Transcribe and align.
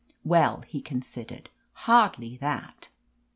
"Well," 0.23 0.61
he 0.61 0.81
considered, 0.81 1.51
"hardly 1.75 2.35
that. 2.37 2.89